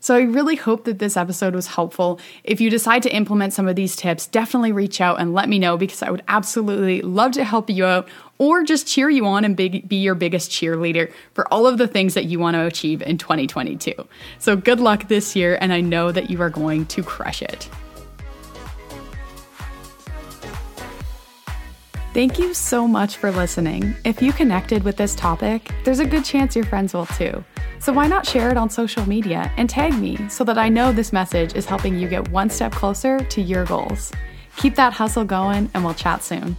So 0.00 0.14
I 0.14 0.20
really 0.20 0.56
hope 0.56 0.84
that 0.84 0.98
this 0.98 1.16
episode 1.16 1.54
was 1.54 1.66
helpful. 1.66 2.20
If 2.44 2.60
you 2.60 2.70
decide 2.70 3.02
to 3.04 3.14
implement 3.14 3.52
some 3.52 3.66
of 3.66 3.74
these 3.74 3.96
tips, 3.96 4.26
definitely 4.26 4.70
reach 4.70 5.00
out 5.00 5.20
and 5.20 5.34
let 5.34 5.48
me 5.48 5.58
know 5.58 5.76
because 5.76 6.02
I 6.02 6.10
would 6.10 6.22
absolutely 6.28 7.02
love 7.02 7.32
to 7.32 7.44
help 7.44 7.68
you 7.70 7.84
out 7.84 8.08
or 8.38 8.62
just 8.62 8.86
cheer 8.86 9.10
you 9.10 9.26
on 9.26 9.44
and 9.44 9.56
be 9.56 9.82
your 9.90 10.14
biggest 10.14 10.50
cheerleader 10.50 11.12
for 11.34 11.52
all 11.52 11.66
of 11.66 11.78
the 11.78 11.88
things 11.88 12.14
that 12.14 12.26
you 12.26 12.38
want 12.38 12.54
to 12.54 12.66
achieve 12.66 13.02
in 13.02 13.18
2022. 13.18 13.94
So 14.38 14.56
good 14.56 14.78
luck 14.78 15.08
this 15.08 15.34
year, 15.34 15.58
and 15.60 15.72
I 15.72 15.80
know 15.80 16.12
that 16.12 16.30
you 16.30 16.40
are 16.42 16.50
going 16.50 16.86
to 16.86 17.02
crush 17.02 17.42
it. 17.42 17.68
Thank 22.12 22.38
you 22.38 22.54
so 22.54 22.86
much 22.86 23.16
for 23.16 23.30
listening. 23.30 23.94
If 24.04 24.22
you 24.22 24.32
connected 24.32 24.84
with 24.84 24.96
this 24.96 25.14
topic, 25.14 25.70
there's 25.84 26.00
a 26.00 26.06
good 26.06 26.24
chance 26.24 26.54
your 26.54 26.64
friends 26.64 26.94
will 26.94 27.06
too. 27.06 27.44
So 27.86 27.92
why 27.92 28.08
not 28.08 28.26
share 28.26 28.50
it 28.50 28.56
on 28.56 28.68
social 28.68 29.08
media 29.08 29.52
and 29.56 29.70
tag 29.70 29.96
me 29.96 30.18
so 30.28 30.42
that 30.42 30.58
I 30.58 30.68
know 30.68 30.90
this 30.90 31.12
message 31.12 31.54
is 31.54 31.66
helping 31.66 31.96
you 31.96 32.08
get 32.08 32.28
one 32.30 32.50
step 32.50 32.72
closer 32.72 33.20
to 33.20 33.40
your 33.40 33.64
goals? 33.64 34.10
Keep 34.56 34.74
that 34.74 34.92
hustle 34.92 35.24
going, 35.24 35.70
and 35.72 35.84
we'll 35.84 35.94
chat 35.94 36.24
soon. 36.24 36.56